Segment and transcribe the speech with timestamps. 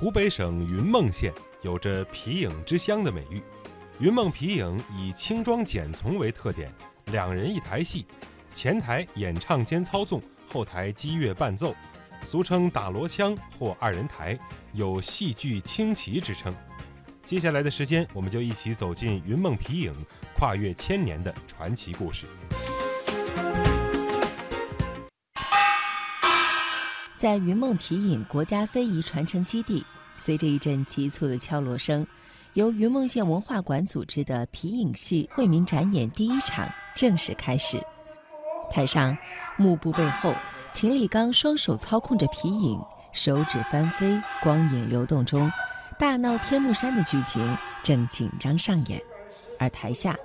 [0.00, 1.30] 湖北省云梦县
[1.60, 3.42] 有着“皮影之乡”的美誉。
[3.98, 6.72] 云梦皮影以轻装简从为特点，
[7.12, 8.06] 两人一台戏，
[8.54, 10.18] 前台演唱兼操纵，
[10.50, 11.74] 后台击乐伴奏，
[12.22, 14.38] 俗称打锣腔或二人台，
[14.72, 16.50] 有戏剧轻骑之称。
[17.26, 19.92] 接下来的时间，我们就一起走进云梦皮影，
[20.34, 22.24] 跨越千年的传奇故事。
[27.18, 29.84] 在云梦皮影国家非遗传承基地，
[30.20, 32.06] 随着一阵急促的敲锣声。
[32.52, 37.80] 由云梦县文化馆组织的皮影戏惠民展演第一场正式开始。
[38.68, 39.16] 台上，
[39.56, 40.34] 幕布背后，
[40.72, 42.78] 秦立刚双手操控着皮影，
[43.12, 45.50] 手指翻飞，光影流动中，
[45.98, 49.00] 大闹天目山的剧情正紧张上演。
[49.58, 50.16] 而台下，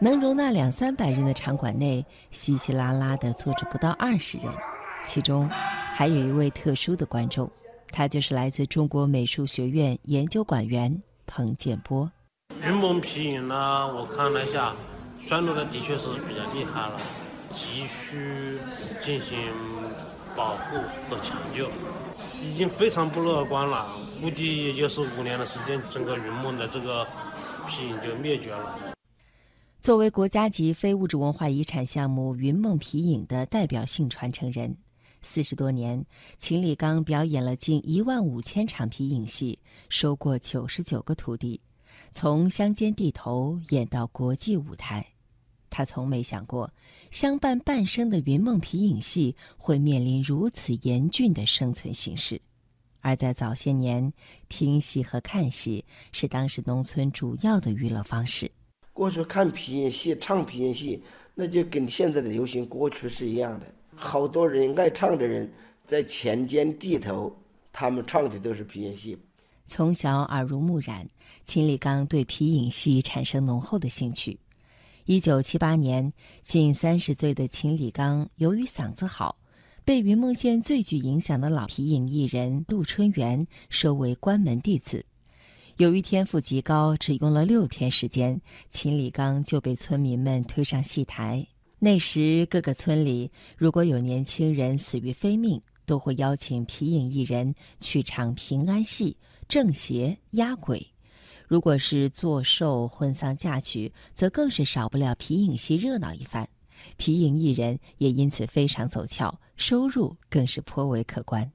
[0.00, 4.52] 能容纳两三百人的场馆内，稀稀拉拉地坐着不到二十人，
[5.04, 5.48] 其中
[5.94, 7.48] 还有一位特殊的观众，
[7.92, 11.00] 他就是来自中国美术学院研究馆员。
[11.24, 12.10] 彭建波，
[12.62, 13.86] 云梦皮影呢？
[13.96, 14.74] 我看了一下，
[15.22, 17.00] 衰落的的确是比较厉害了，
[17.50, 18.58] 急需
[19.00, 19.38] 进行
[20.36, 20.76] 保护
[21.08, 21.70] 和抢救，
[22.42, 23.96] 已经非常不乐观了。
[24.20, 27.06] 估计也就是五年的时间，整个云梦的这个
[27.66, 28.78] 皮影就灭绝了。
[29.80, 34.76] 作为国家级非物质文化遗产项目云梦皮影的代表性传承人。
[35.22, 36.04] 四十多年，
[36.36, 41.60] 秦礼刚表演了近一万五千场皮影戏，收过九十九个徒弟，
[42.10, 45.06] 从乡间地头演到国际舞台。
[45.70, 46.70] 他从没想过，
[47.10, 52.40] 相伴半生的云梦皮影戏会面临如此严峻的生存形势。
[53.00, 54.12] 而在早些年，
[54.48, 58.50] 听戏和看戏是当时农村主要的娱乐方式。
[58.92, 61.02] 过去看皮影戏、唱皮影戏，
[61.34, 63.66] 那就跟现在的流行歌曲是一样的。
[64.02, 65.48] 好多人爱唱的人，
[65.86, 67.32] 在田间地头，
[67.72, 69.16] 他们唱的都是皮影戏。
[69.64, 71.06] 从小耳濡目染，
[71.44, 74.40] 秦礼刚对皮影戏产生浓厚的兴趣。
[75.04, 76.12] 一九七八年，
[76.42, 79.36] 近三十岁的秦礼刚由于嗓子好，
[79.84, 85.06] 被云梦县最具影响的老皮影艺人陆春元收为关门弟子。
[85.76, 91.46] 由于天赋极高，只用了六天时间，秦礼刚就被村民们推上戏台。
[91.84, 99.16] 那时，各个村里如果有年轻人死于非命，都会邀请皮影艺人去唱平安戏、
[99.48, 100.78] 正邪、压鬼；
[101.48, 106.48] 如果是做寿、婚丧嫁娶，则更是少不了皮影戏热闹一番。
[106.96, 111.50] 皮影艺人也因此非常走俏，收入更是颇为可观。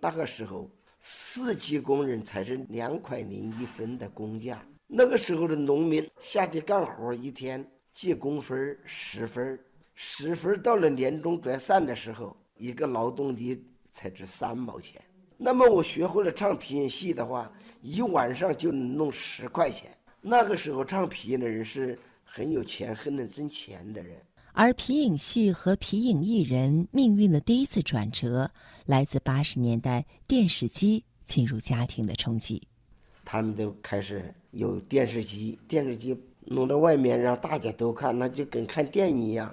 [0.00, 0.70] 那个时候，
[1.00, 4.66] 四级工人才是两块零一分的工价。
[4.86, 7.62] 那个时候的农民下地干活，一天
[7.96, 9.58] 记工分十分
[9.94, 15.00] 十分到了年终转散的时候，一个劳动力才值三毛钱。
[15.38, 19.96] 那么我学会了唱皮影戏的话，一晚上就能弄十块钱。
[20.20, 24.14] 那个时候唱皮影的人是很有钱、很能挣钱的人。
[24.52, 28.50] 而皮影戏和皮影艺人命运的第一次转折，
[28.84, 32.68] 来自八十年代电视机进入家庭的冲击。
[33.26, 39.52] 他们都开始有电视机，电视机弄到外面让大家都看，那就跟看电影一样。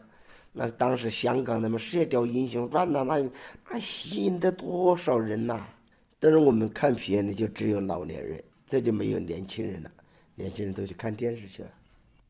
[0.52, 3.30] 那当时香港那么《射雕英雄传》呐，那
[3.72, 5.66] 那吸引的多少人呐！
[6.20, 9.92] 但是我们看片的就只有老年人，这就没有年轻人了。
[10.36, 11.70] 年轻人都去看电视去了。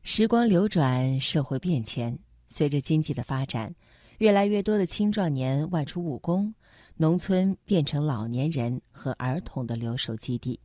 [0.02, 2.18] 时光流转，社会变迁，
[2.48, 3.74] 随着经济的发展，
[4.16, 6.54] 越来越多的青壮年外出务工，
[6.96, 10.58] 农村变成老年人和儿童的留守基地。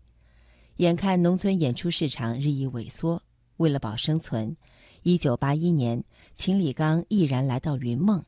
[0.79, 3.21] 眼看农村演出市场日益萎缩，
[3.57, 4.55] 为了保生存。
[5.03, 6.01] 一九八一年，
[6.35, 8.23] 秦礼刚毅然来到云梦。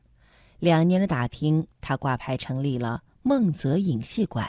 [0.58, 4.46] 两年的打拼，他挂牌成立了梦泽影戏馆。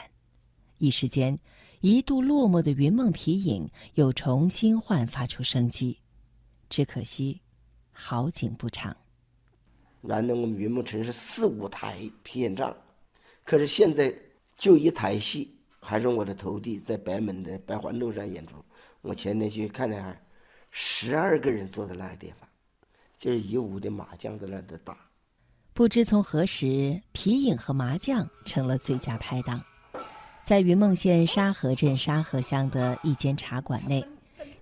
[0.76, 1.38] 一时间，
[1.80, 5.96] 一度落寞的云梦皮影又重新焕发出生机。
[6.68, 7.40] 只可惜，
[7.90, 8.94] 好景不长。
[10.02, 12.76] 原来我们云梦城是四五台皮影帐，
[13.44, 14.14] 可是现在
[14.58, 15.53] 就一台戏，
[15.84, 18.54] 还是我的徒弟在白门的白环路上演出。
[19.02, 20.16] 我前天去看了下。
[20.76, 22.48] 十二个人坐在那个地方，
[23.16, 24.96] 就是一屋的麻将在那的打。
[25.72, 29.62] 不知从何时，皮影和麻将成了最佳拍档。
[30.42, 34.04] 在云梦县沙河镇沙河乡的一间茶馆内，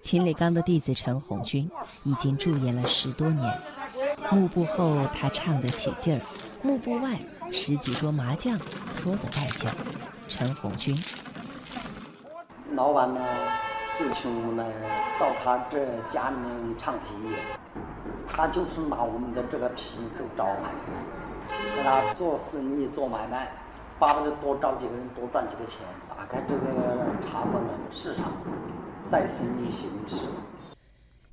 [0.02, 1.70] 秦礼刚的弟子陈红军
[2.04, 3.60] 已经驻演了十多年。
[4.30, 6.20] 幕布后他唱得起劲儿，
[6.62, 7.18] 幕布外
[7.50, 8.58] 十几桌麻将
[8.92, 9.76] 搓得带劲儿。
[10.28, 10.96] 陈红军，
[12.74, 13.20] 老板呢？
[13.98, 14.66] 就请我们
[15.20, 17.14] 到他这家里面唱皮，
[18.26, 20.72] 他就是拿我们的这个皮做招牌，
[21.76, 23.52] 给他做生意做买卖，
[23.98, 28.32] 巴不得多招几个人，多赚几个钱，打开这个茶馆的市场，
[29.10, 30.24] 带生意形式。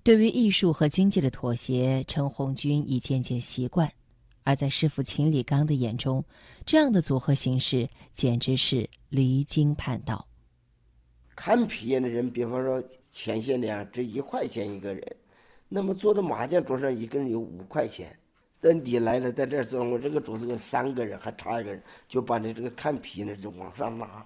[0.04, 3.90] 对于艺术和经济的妥协，陈红军已渐渐习惯。
[4.50, 6.26] 而在师傅秦礼刚的眼中，
[6.66, 10.26] 这样的组合形式简直是离经叛道。
[11.36, 15.16] 看皮影的人，比方说前些年值一块钱一个人，
[15.68, 18.18] 那么坐在麻将桌上一个人有五块钱。
[18.60, 24.26] 等你来了，在这儿坐，我这个桌子有三个人还差一个人，就把你这个看皮的就往上拉，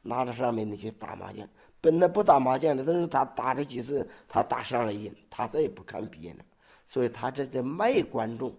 [0.00, 1.46] 拉到上面那些打麻将。
[1.82, 6.44] 本来不打麻将的，但是他打了几次，他打上了瘾，他再也不看皮影了。
[6.86, 8.50] 所以他这在卖观众。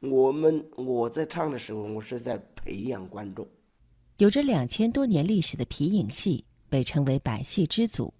[0.00, 3.44] 我们我在唱的时候，我是在培养观众。
[4.18, 8.14] 有着两千多年历史的皮影戏被称为百戏之祖，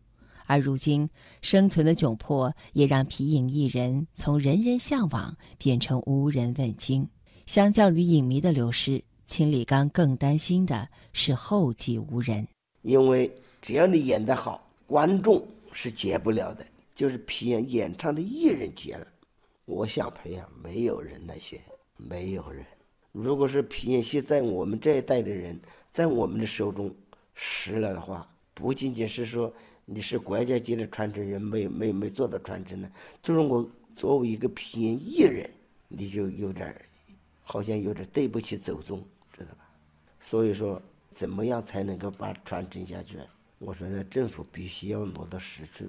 [0.46, 1.08] 而如今
[1.40, 7.08] 生存的窘迫也让皮影艺人从人人向往变成无人问津。
[7.46, 12.46] 相较于影迷的流失，秦礼刚更担心的是后继无人。
[12.82, 13.32] 因为
[13.62, 16.66] 只要你演得好，观众是接不了的，
[16.96, 19.06] 就是皮影演唱的艺人接了。
[19.68, 21.60] 我想培养，没有人来学，
[21.98, 22.64] 没有人。
[23.12, 25.60] 如果是皮影戏在我们这一代的人，
[25.92, 26.90] 在我们的手中
[27.34, 29.52] 失了的话，不仅仅是说
[29.84, 32.90] 你是国家级的传承人，没没没做到传承呢，
[33.22, 35.50] 就是我作为一个皮影艺人，
[35.86, 36.74] 你就有点
[37.42, 39.04] 好像有点对不起祖宗，
[39.34, 39.68] 知道吧？
[40.18, 40.80] 所以说，
[41.12, 43.18] 怎么样才能够把传承下去？
[43.58, 45.84] 我说呢，政府必须要落到实处，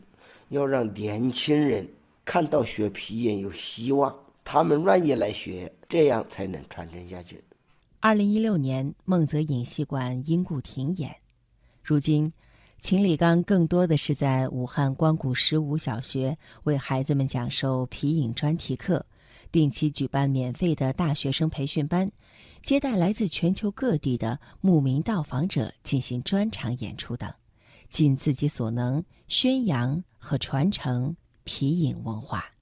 [0.50, 1.88] 要让年轻人。
[2.30, 7.44] 看到学皮影有希望，他们愿意来学，这样才能传承下去。
[8.02, 11.16] 二零一六年，孟泽影戏馆因故停演。
[11.84, 12.32] 如今，
[12.80, 19.04] 秦礼刚更多的是在武汉光谷十五小学为孩子们讲授皮影专题课，
[19.52, 22.12] 定期举办免费的大学生培训班，
[22.62, 27.34] 接待来自全球各地的慕名到访者进行专场演出等，
[27.90, 31.16] 尽自己所能宣扬和传承。
[31.50, 32.59] 皮影文化。